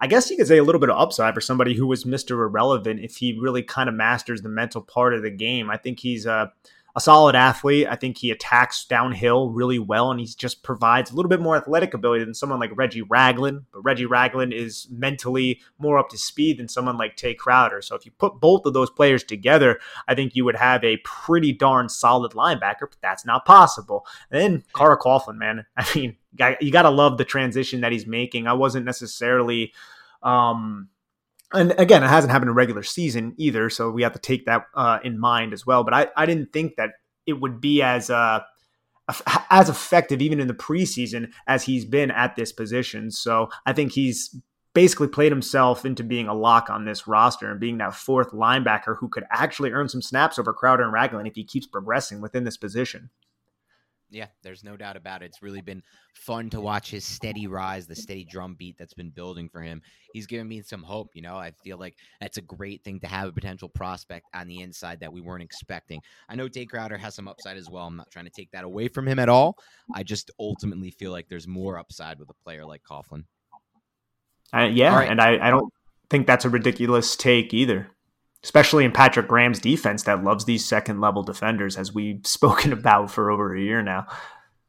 [0.00, 2.30] I guess you could say a little bit of upside for somebody who was Mr.
[2.32, 5.70] Irrelevant if he really kind of masters the mental part of the game.
[5.70, 6.46] I think he's uh,
[6.94, 7.86] a solid athlete.
[7.88, 11.56] I think he attacks downhill really well, and he just provides a little bit more
[11.56, 13.62] athletic ability than someone like Reggie Ragland.
[13.72, 17.80] But Reggie Ragland is mentally more up to speed than someone like Tae Crowder.
[17.80, 20.98] So if you put both of those players together, I think you would have a
[20.98, 22.80] pretty darn solid linebacker.
[22.80, 24.06] But that's not possible.
[24.30, 25.64] And then Carter Coughlin, man.
[25.76, 26.16] I mean,
[26.60, 28.46] you got to love the transition that he's making.
[28.46, 29.72] I wasn't necessarily.
[30.22, 30.88] Um,
[31.52, 34.66] and again, it hasn't happened in regular season either, so we have to take that
[34.74, 35.84] uh, in mind as well.
[35.84, 36.90] But I, I didn't think that
[37.26, 38.40] it would be as uh,
[39.50, 43.10] as effective even in the preseason as he's been at this position.
[43.10, 44.34] So I think he's
[44.74, 48.96] basically played himself into being a lock on this roster and being that fourth linebacker
[48.98, 52.44] who could actually earn some snaps over Crowder and Ragland if he keeps progressing within
[52.44, 53.10] this position.
[54.12, 55.26] Yeah, there's no doubt about it.
[55.26, 59.08] It's really been fun to watch his steady rise, the steady drum beat that's been
[59.08, 59.80] building for him.
[60.12, 61.08] He's given me some hope.
[61.14, 64.48] You know, I feel like that's a great thing to have a potential prospect on
[64.48, 66.02] the inside that we weren't expecting.
[66.28, 67.86] I know Tae Crowder has some upside as well.
[67.86, 69.56] I'm not trying to take that away from him at all.
[69.94, 73.24] I just ultimately feel like there's more upside with a player like Coughlin.
[74.54, 75.10] Uh, yeah, right.
[75.10, 75.72] and I, I don't
[76.10, 77.88] think that's a ridiculous take either
[78.44, 83.10] especially in Patrick Graham's defense that loves these second level defenders, as we've spoken about
[83.10, 84.06] for over a year now.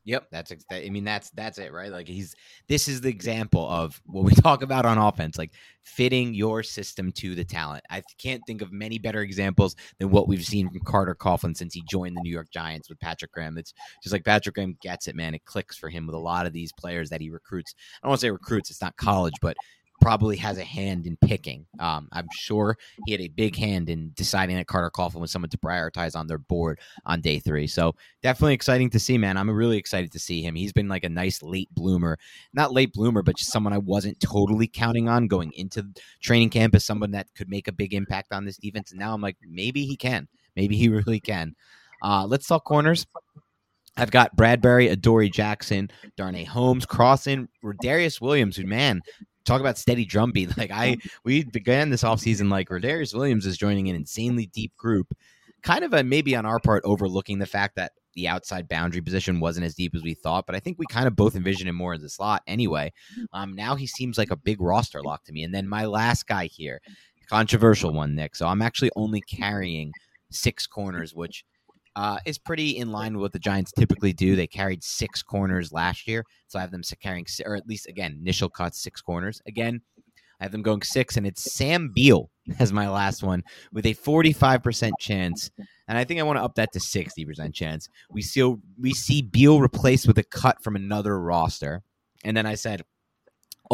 [0.05, 1.89] Yep, that's I mean that's that's it, right?
[1.89, 2.36] Like he's
[2.67, 5.51] this is the example of what we talk about on offense, like
[5.83, 7.86] fitting your system to the talent.
[7.89, 11.73] I can't think of many better examples than what we've seen from Carter Coughlin since
[11.73, 13.57] he joined the New York Giants with Patrick Graham.
[13.57, 15.36] It's just like Patrick Graham gets it, man.
[15.36, 17.73] It clicks for him with a lot of these players that he recruits.
[17.77, 19.55] I don't want to say recruits; it's not college, but
[20.03, 21.65] probably has a hand in picking.
[21.79, 25.49] Um, I'm sure he had a big hand in deciding that Carter Coughlin was someone
[25.49, 27.67] to prioritize on their board on day three.
[27.67, 29.37] So definitely exciting to see, man.
[29.37, 30.55] I'm really excited to see him.
[30.55, 32.17] He's been like a nice late bloomer,
[32.53, 35.85] not late bloomer, but just someone I wasn't totally counting on going into
[36.21, 38.91] training camp as someone that could make a big impact on this defense.
[38.91, 40.27] And now I'm like, maybe he can.
[40.57, 41.55] Maybe he really can.
[42.01, 43.07] Uh, let's talk corners.
[43.95, 47.47] I've got Bradberry, Adoree Jackson, Darnay Holmes, Crossen,
[47.81, 49.01] Darius Williams, who man,
[49.45, 50.58] talk about steady drumbeat.
[50.58, 55.13] Like I, we began this offseason like Rodarius Williams is joining an insanely deep group,
[55.62, 59.39] kind of a maybe on our part overlooking the fact that the outside boundary position
[59.39, 61.75] wasn't as deep as we thought, but I think we kind of both envisioned him
[61.75, 62.93] more as a slot anyway.
[63.34, 65.43] Um, now he seems like a big roster lock to me.
[65.43, 66.79] And then my last guy here,
[67.27, 68.36] controversial one, Nick.
[68.36, 69.91] So I'm actually only carrying
[70.29, 71.43] six corners, which
[71.95, 74.36] uh, is pretty in line with what the Giants typically do.
[74.36, 78.17] They carried six corners last year, so I have them carrying, or at least again,
[78.19, 79.41] initial cuts six corners.
[79.47, 79.82] Again,
[80.39, 82.29] I have them going six, and it's Sam Beal
[82.60, 85.51] as my last one with a forty-five percent chance,
[85.88, 87.88] and I think I want to up that to sixty percent chance.
[88.12, 91.84] We see we see Beal replaced with a cut from another roster,
[92.23, 92.84] and then I said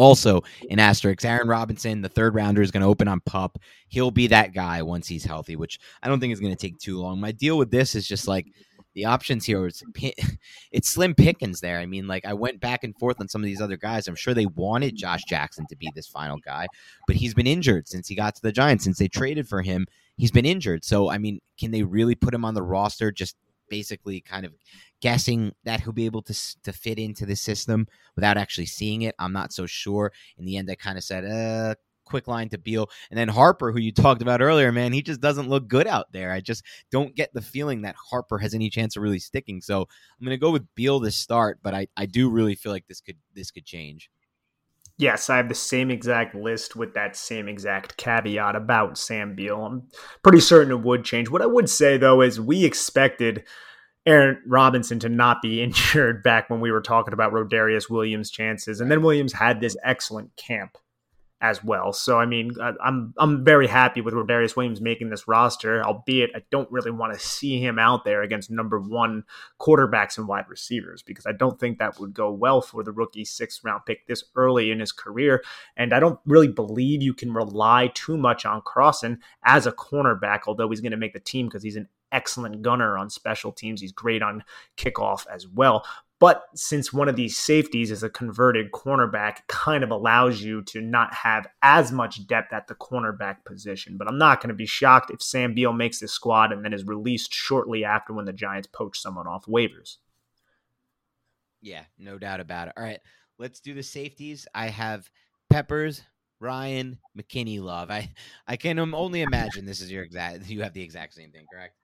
[0.00, 3.58] also, in asterisks, Aaron Robinson, the third rounder, is going to open on pup.
[3.88, 6.78] He'll be that guy once he's healthy, which I don't think is going to take
[6.78, 7.20] too long.
[7.20, 8.46] My deal with this is just like
[8.94, 9.82] the options here is
[10.72, 11.78] it's slim pickings there.
[11.78, 14.08] I mean, like I went back and forth on some of these other guys.
[14.08, 16.66] I'm sure they wanted Josh Jackson to be this final guy,
[17.06, 18.84] but he's been injured since he got to the Giants.
[18.84, 19.86] Since they traded for him,
[20.16, 20.82] he's been injured.
[20.82, 23.36] So I mean, can they really put him on the roster just
[23.68, 24.52] basically kind of
[25.00, 27.86] guessing that he'll be able to to fit into the system
[28.16, 29.14] without actually seeing it.
[29.18, 30.12] I'm not so sure.
[30.36, 31.74] In the end, I kind of said, uh,
[32.10, 32.90] quick line to Beal.
[33.10, 36.12] And then Harper, who you talked about earlier, man, he just doesn't look good out
[36.12, 36.32] there.
[36.32, 39.60] I just don't get the feeling that Harper has any chance of really sticking.
[39.60, 42.86] So I'm gonna go with Beal to start, but I, I do really feel like
[42.88, 44.10] this could this could change.
[44.98, 49.64] Yes, I have the same exact list with that same exact caveat about Sam Beal.
[49.64, 49.88] I'm
[50.22, 51.30] pretty certain it would change.
[51.30, 53.44] What I would say though is we expected
[54.06, 58.80] Aaron Robinson to not be injured back when we were talking about Rodarius Williams' chances.
[58.80, 60.76] And then Williams had this excellent camp
[61.42, 61.92] as well.
[61.92, 62.52] So I mean,
[62.84, 67.14] I'm I'm very happy with Rodarius Williams making this roster, albeit I don't really want
[67.14, 69.24] to see him out there against number one
[69.58, 73.24] quarterbacks and wide receivers because I don't think that would go well for the rookie
[73.24, 75.42] sixth round pick this early in his career.
[75.76, 80.40] And I don't really believe you can rely too much on Crossen as a cornerback,
[80.46, 83.80] although he's going to make the team because he's an excellent gunner on special teams.
[83.80, 84.44] He's great on
[84.76, 85.84] kickoff as well.
[86.20, 90.82] But since one of these safeties is a converted cornerback, kind of allows you to
[90.82, 93.96] not have as much depth at the cornerback position.
[93.96, 96.74] But I'm not going to be shocked if Sam Beal makes this squad and then
[96.74, 99.96] is released shortly after when the Giants poach someone off waivers.
[101.62, 102.74] Yeah, no doubt about it.
[102.76, 103.00] All right,
[103.38, 104.46] let's do the safeties.
[104.54, 105.10] I have
[105.48, 106.02] Peppers,
[106.38, 107.90] Ryan, McKinney, Love.
[107.90, 108.10] I
[108.46, 110.48] I can um, only imagine this is your exact.
[110.48, 111.76] You have the exact same thing, correct?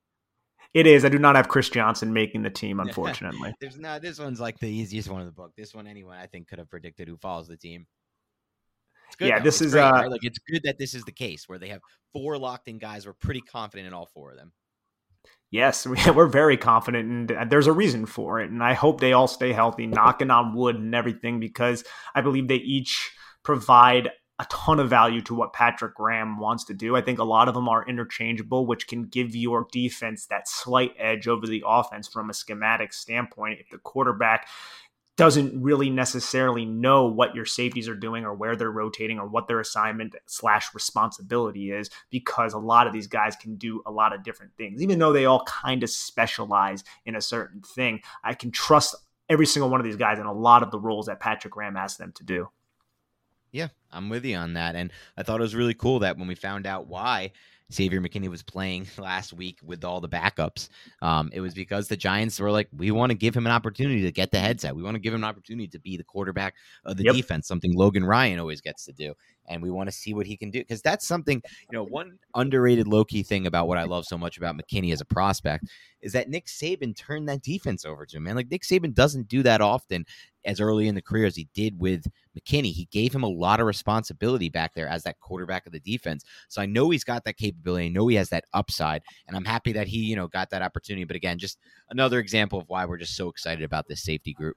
[0.75, 1.05] It is.
[1.05, 3.55] I do not have Chris Johnson making the team, unfortunately.
[3.61, 3.99] There's no.
[3.99, 5.53] This one's like the easiest one in the book.
[5.57, 7.87] This one, anyone I think could have predicted who follows the team.
[9.09, 9.29] It's good.
[9.29, 9.45] Yeah, though.
[9.45, 10.11] this it's is great, uh, right?
[10.11, 11.81] like it's good that this is the case where they have
[12.13, 13.07] four locked in guys.
[13.07, 14.53] We're pretty confident in all four of them.
[15.51, 18.51] Yes, we're very confident, and there's a reason for it.
[18.51, 22.49] And I hope they all stay healthy, knocking on wood and everything, because I believe
[22.49, 26.95] they each provide a ton of value to what Patrick Graham wants to do.
[26.95, 30.95] I think a lot of them are interchangeable, which can give your defense that slight
[30.99, 33.61] edge over the offense from a schematic standpoint.
[33.61, 34.49] If the quarterback
[35.17, 39.49] doesn't really necessarily know what your safeties are doing or where they're rotating or what
[39.49, 44.15] their assignment slash responsibility is because a lot of these guys can do a lot
[44.15, 48.35] of different things even though they all kind of specialize in a certain thing i
[48.35, 48.95] can trust
[49.31, 51.79] every single one of these guys in a lot of the roles that patrick graham
[51.79, 52.47] asks them to do
[53.57, 54.75] yeah, I'm with you on that.
[54.75, 57.33] And I thought it was really cool that when we found out why
[57.73, 60.69] Xavier McKinney was playing last week with all the backups,
[61.03, 64.03] um, it was because the Giants were like, we want to give him an opportunity
[64.03, 64.77] to get the headset.
[64.77, 66.55] We want to give him an opportunity to be the quarterback
[66.85, 67.15] of the yep.
[67.15, 69.15] defense, something Logan Ryan always gets to do.
[69.49, 72.19] And we want to see what he can do because that's something you know one
[72.35, 75.67] underrated low key thing about what I love so much about McKinney as a prospect
[76.01, 78.25] is that Nick Saban turned that defense over to him.
[78.25, 80.07] Man, like Nick Saban doesn't do that often
[80.45, 82.07] as early in the career as he did with
[82.39, 82.73] McKinney.
[82.73, 86.25] He gave him a lot of responsibility back there as that quarterback of the defense.
[86.49, 87.87] So I know he's got that capability.
[87.87, 90.63] I know he has that upside, and I'm happy that he you know got that
[90.63, 91.05] opportunity.
[91.05, 91.59] But again, just
[91.91, 94.57] another example of why we're just so excited about this safety group.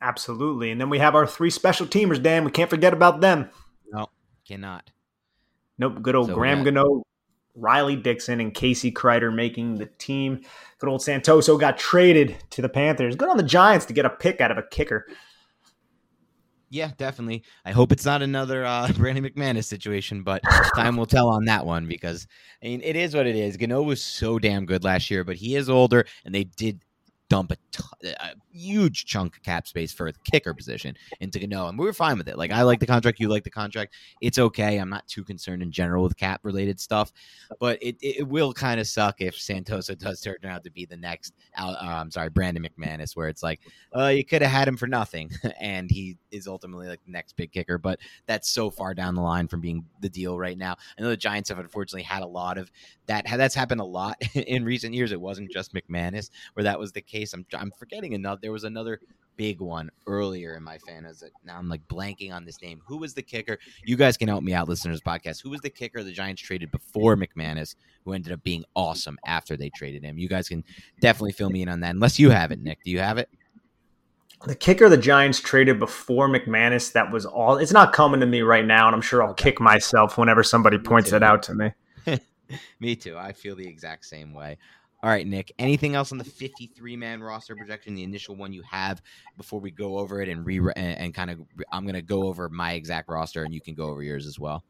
[0.00, 0.70] Absolutely.
[0.70, 2.44] And then we have our three special teamers, Dan.
[2.44, 3.48] We can't forget about them.
[4.48, 4.90] No, cannot.
[5.78, 6.02] Nope.
[6.02, 7.02] Good old so Graham Gano,
[7.54, 10.40] Riley Dixon, and Casey Kreiter making the team.
[10.78, 13.16] Good old Santoso got traded to the Panthers.
[13.16, 15.06] Good on the Giants to get a pick out of a kicker.
[16.68, 17.44] Yeah, definitely.
[17.64, 20.42] I hope it's not another uh, Brandon McManus situation, but
[20.74, 22.26] time will tell on that one because
[22.62, 23.56] I mean it is what it is.
[23.56, 26.80] Gano was so damn good last year, but he is older, and they did
[27.28, 31.68] dump a, t- a huge chunk of cap space for a kicker position into Gano,
[31.68, 32.38] and we were fine with it.
[32.38, 33.94] Like I like the contract, you like the contract.
[34.20, 34.78] It's okay.
[34.78, 37.12] I'm not too concerned in general with cap related stuff,
[37.60, 40.96] but it, it will kind of suck if Santoso does turn out to be the
[40.96, 41.34] next.
[41.56, 43.60] Uh, I'm sorry, Brandon McManus, where it's like,
[43.96, 47.36] uh, you could have had him for nothing, and he is ultimately like the next
[47.36, 47.78] big kicker.
[47.78, 50.76] But that's so far down the line from being the deal right now.
[50.98, 52.70] I know the Giants have unfortunately had a lot of
[53.06, 53.26] that.
[53.26, 55.12] That's happened a lot in recent years.
[55.12, 57.15] It wasn't just McManus where that was the case.
[57.34, 58.40] I'm I'm forgetting another.
[58.42, 59.00] There was another
[59.36, 61.26] big one earlier in my fantasy.
[61.44, 62.80] Now I'm like blanking on this name.
[62.86, 63.58] Who was the kicker?
[63.84, 65.42] You guys can help me out, listeners podcast.
[65.42, 69.56] Who was the kicker the Giants traded before McManus, who ended up being awesome after
[69.56, 70.18] they traded him?
[70.18, 70.64] You guys can
[71.00, 71.94] definitely fill me in on that.
[71.94, 72.82] Unless you have it, Nick.
[72.84, 73.28] Do you have it?
[74.44, 77.56] The kicker the Giants traded before McManus, that was all.
[77.56, 80.78] It's not coming to me right now, and I'm sure I'll kick myself whenever somebody
[80.78, 81.72] points it out to me.
[82.80, 83.16] me too.
[83.16, 84.58] I feel the exact same way.
[85.02, 85.52] All right, Nick.
[85.58, 89.02] Anything else on the 53 man roster projection, the initial one you have,
[89.36, 91.40] before we go over it and re and, and kind of?
[91.70, 94.38] I'm going to go over my exact roster, and you can go over yours as
[94.38, 94.64] well.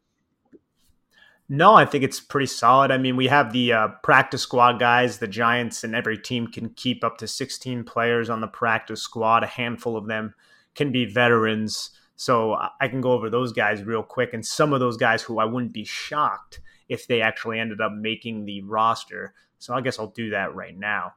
[1.49, 2.91] No, I think it's pretty solid.
[2.91, 5.19] I mean, we have the uh, practice squad guys.
[5.19, 9.43] The Giants and every team can keep up to 16 players on the practice squad.
[9.43, 10.33] A handful of them
[10.75, 11.91] can be veterans.
[12.17, 14.33] So I can go over those guys real quick.
[14.33, 16.59] And some of those guys who I wouldn't be shocked
[16.89, 19.33] if they actually ended up making the roster.
[19.59, 21.13] So I guess I'll do that right now.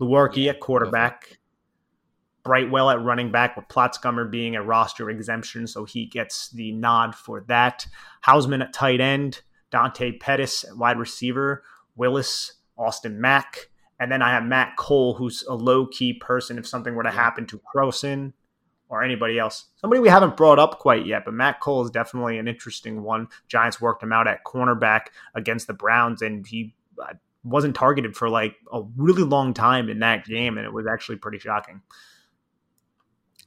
[0.00, 1.38] Lewerke yeah, at quarterback,
[2.44, 7.14] Brightwell at running back, with Platzgummer being a roster exemption, so he gets the nod
[7.14, 7.86] for that.
[8.26, 11.62] Hausmann at tight end, Dante Pettis at wide receiver,
[11.96, 13.70] Willis, Austin Mack,
[14.00, 17.10] and then I have Matt Cole, who's a low key person if something were to
[17.10, 18.32] happen to Crossen
[18.88, 19.66] or anybody else.
[19.76, 23.28] Somebody we haven't brought up quite yet, but Matt Cole is definitely an interesting one.
[23.48, 27.14] Giants worked him out at cornerback against the Browns, and he uh,
[27.44, 31.16] wasn't targeted for like a really long time in that game, and it was actually
[31.16, 31.82] pretty shocking.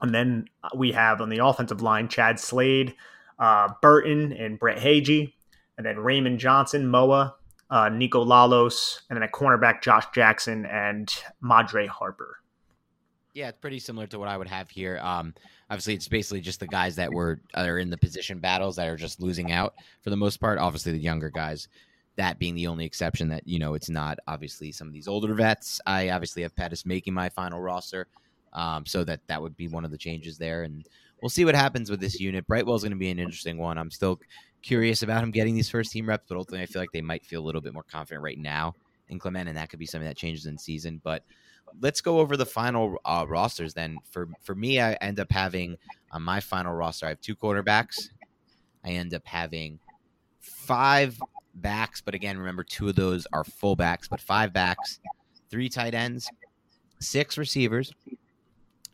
[0.01, 0.45] And then
[0.75, 2.95] we have on the offensive line Chad Slade,
[3.39, 5.33] uh, Burton, and Brett Hagee,
[5.77, 7.35] and then Raymond Johnson, Moa,
[7.69, 12.37] uh, Nico Lalos, and then a cornerback Josh Jackson and Madre Harper.
[13.33, 14.99] Yeah, it's pretty similar to what I would have here.
[14.99, 15.33] Um,
[15.69, 18.95] obviously, it's basically just the guys that were are in the position battles that are
[18.95, 20.57] just losing out for the most part.
[20.57, 21.67] Obviously, the younger guys
[22.17, 25.33] that being the only exception that you know it's not obviously some of these older
[25.33, 25.79] vets.
[25.85, 28.07] I obviously have Pettis making my final roster,
[28.53, 30.85] um, so that that would be one of the changes there, and
[31.21, 32.47] we'll see what happens with this unit.
[32.47, 33.77] Brightwell's going to be an interesting one.
[33.77, 34.19] I'm still
[34.61, 37.25] curious about him getting these first team reps, but ultimately I feel like they might
[37.25, 38.73] feel a little bit more confident right now
[39.09, 40.99] in Clement, and that could be something that changes in season.
[41.03, 41.23] But
[41.81, 43.97] let's go over the final uh, rosters then.
[44.09, 45.77] For for me, I end up having
[46.11, 48.09] on my final roster, I have two quarterbacks.
[48.83, 49.79] I end up having
[50.39, 51.19] five
[51.61, 54.99] backs, but again, remember two of those are full backs, but five backs,
[55.49, 56.29] three tight ends,
[56.99, 57.91] six receivers,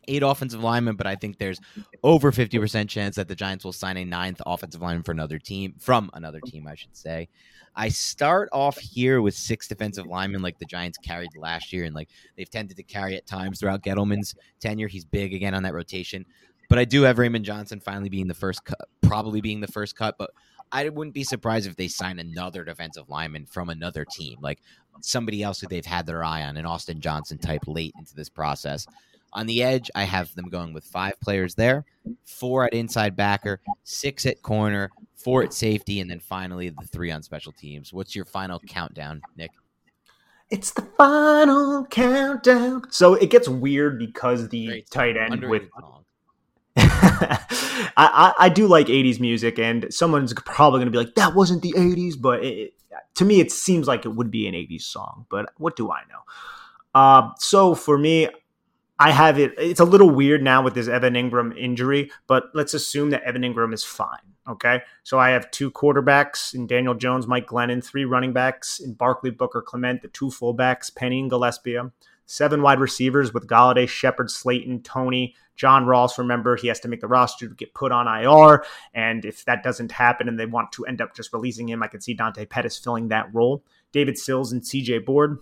[0.08, 1.60] eight offensive linemen, but I think there's
[2.02, 5.74] over 50% chance that the Giants will sign a ninth offensive lineman for another team,
[5.78, 7.28] from another team, I should say.
[7.76, 11.94] I start off here with six defensive linemen like the Giants carried last year, and
[11.94, 14.88] like they've tended to carry at times throughout Gettleman's tenure.
[14.88, 16.24] He's big again on that rotation.
[16.68, 19.96] But I do have Raymond Johnson finally being the first cut, probably being the first
[19.96, 20.30] cut, but
[20.74, 24.58] I wouldn't be surprised if they sign another defensive lineman from another team, like
[25.00, 28.28] somebody else who they've had their eye on, an Austin Johnson type late into this
[28.28, 28.84] process.
[29.34, 31.84] On the edge, I have them going with five players there,
[32.24, 37.12] four at inside backer, six at corner, four at safety, and then finally the three
[37.12, 37.92] on special teams.
[37.92, 39.52] What's your final countdown, Nick?
[40.50, 42.90] It's the final countdown.
[42.90, 45.62] So it gets weird because the Great tight end with.
[46.76, 51.34] I, I, I, do like 80s music, and someone's probably going to be like, that
[51.34, 52.74] wasn't the 80s, but it,
[53.14, 55.26] to me, it seems like it would be an 80s song.
[55.30, 56.20] But what do I know?
[56.94, 58.28] Uh, so for me,
[58.98, 59.54] I have it.
[59.58, 63.42] It's a little weird now with this Evan Engram injury, but let's assume that Evan
[63.42, 64.34] Engram is fine.
[64.48, 64.82] Okay.
[65.02, 69.30] So I have two quarterbacks in Daniel Jones, Mike Glennon, three running backs in Barkley,
[69.30, 71.92] Booker, Clement, the two fullbacks, Penny and Gillaspia,
[72.26, 76.18] seven wide receivers with Golladay, Shepard, Slayton, Toney, John Ross.
[76.18, 78.64] Remember, he has to make the roster to get put on IR.
[78.92, 81.88] And if that doesn't happen and they want to end up just releasing him, I
[81.88, 83.64] could see Dante Pettis filling that role.
[83.92, 85.38] David Sills and CJ Board.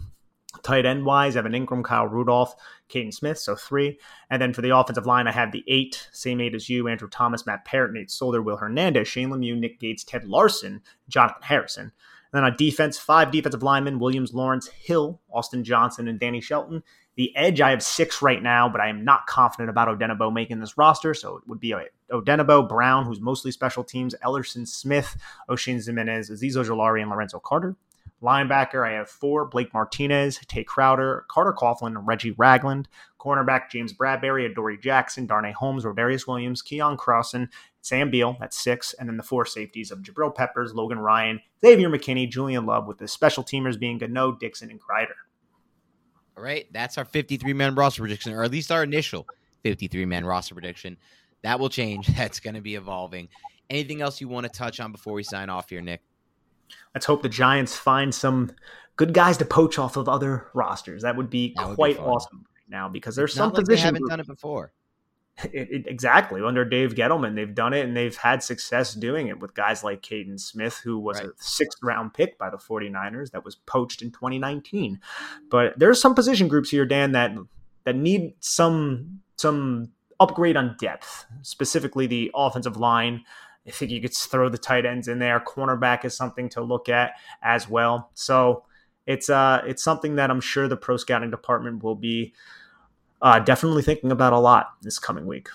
[0.62, 2.54] Tight end wise, Evan Engram, Kyle Rudolph,
[2.90, 3.98] Kaden Smith, so three.
[4.28, 7.08] And then for the offensive line, I have the eight, same eight as you, Andrew
[7.08, 11.92] Thomas, Matt Parrott, Nate Solder, Will Hernandez, Shane Lemieux, Nick Gates, Ted Larsen, Jonotthan Harrison.
[12.32, 16.82] Then on defense, five defensive linemen, Williams, Lawrence, Hill, Austin Johnson, and Danny Shelton.
[17.14, 20.60] The edge, I have six right now, but I am not confident about Odenigbo making
[20.60, 21.12] this roster.
[21.12, 21.80] So it would be uh,
[22.10, 25.16] Odenigbo, Brown, who's mostly special teams, Elerson Smith,
[25.50, 27.76] Oshane Ximines, Azeez Ojulari, and Lorenzo Carter.
[28.22, 32.86] Linebacker, I have four Blake Martinez, Tae Crowder, Carter Coughlin, Reggie Ragland.
[33.22, 37.48] Cornerback, James Bradberry, Adoree Jackson, Darnay Holmes, Rodarius Williams, Keion Crossen,
[37.80, 38.94] Sam Beal, that's six.
[38.94, 42.98] And then the four safeties of Jabril Peppers, Logan Ryan, Xavier McKinney, Julian Love, with
[42.98, 45.14] the special teamers being Gano, Dixon, and Kreiter.
[46.36, 46.66] All right.
[46.72, 49.26] That's our 53 man roster prediction, or at least our initial
[49.62, 50.96] 53 man roster prediction.
[51.42, 52.06] That will change.
[52.16, 53.28] That's going to be evolving.
[53.70, 56.02] Anything else you want to touch on before we sign off here, Nick?
[56.94, 58.52] Let's hope the Giants find some
[58.96, 61.02] good guys to poach off of other rosters.
[61.02, 63.64] That would be that quite would be awesome right now because there's it's some like
[63.64, 64.72] positions haven't done it before.
[65.44, 69.40] It, it, exactly under Dave Gettleman, they've done it and they've had success doing it
[69.40, 71.28] with guys like Kaden Smith, who was right.
[71.28, 75.00] a sixth round pick by the 49ers that was poached in 2019.
[75.50, 77.32] But there's some position groups here, Dan, that
[77.84, 83.24] that need some some upgrade on depth, specifically the offensive line.
[83.66, 85.38] I think you could throw the tight ends in there.
[85.40, 88.10] Cornerback is something to look at as well.
[88.14, 88.64] So
[89.06, 92.32] it's uh it's something that I'm sure the pro scouting department will be
[93.20, 95.48] uh, definitely thinking about a lot this coming week.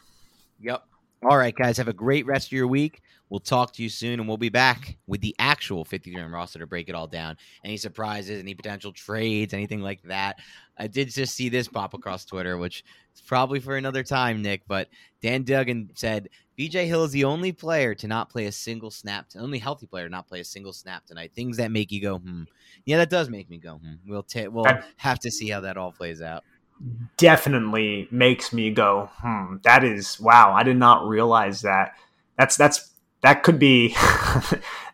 [0.61, 0.83] Yep.
[1.29, 1.77] All right, guys.
[1.77, 3.01] Have a great rest of your week.
[3.29, 6.59] We'll talk to you soon, and we'll be back with the actual 53 man roster
[6.59, 7.35] to break it all down.
[7.65, 10.39] Any surprises, any potential trades, anything like that.
[10.77, 14.61] I did just see this pop across Twitter, which is probably for another time, Nick.
[14.65, 14.87] But
[15.21, 19.29] Dan Duggan said BJ Hill is the only player to not play a single snap,
[19.29, 21.31] to, only healthy player to not play a single snap tonight.
[21.35, 22.43] Things that make you go, hmm.
[22.83, 23.93] Yeah, that does make me go, hmm.
[24.07, 24.65] We'll ta- we'll
[24.97, 26.43] have to see how that all plays out.
[27.17, 29.57] Definitely makes me go, hmm.
[29.63, 30.53] That is wow.
[30.53, 31.93] I did not realize that.
[32.39, 32.91] That's that's
[33.21, 33.89] that could be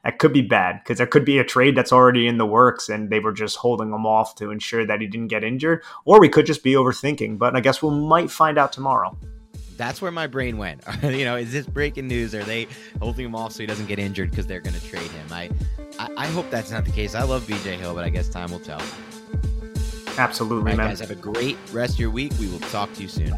[0.04, 2.90] that could be bad because there could be a trade that's already in the works
[2.90, 6.20] and they were just holding him off to ensure that he didn't get injured, or
[6.20, 7.38] we could just be overthinking.
[7.38, 9.18] But I guess we might find out tomorrow
[9.84, 10.82] that's where my brain went.
[11.04, 12.34] you know, is this breaking news?
[12.34, 12.68] Are they
[13.02, 15.28] holding him off so he doesn't get injured because they're going to trade him?
[15.32, 15.50] I,
[16.00, 17.16] I, I, hope that's not the case.
[17.16, 18.82] I love BJ Hill, but I guess time will tell.
[20.18, 20.90] Absolutely, right, man.
[20.90, 22.32] Guys, have a great rest of your week.
[22.40, 23.36] We will talk to you soon.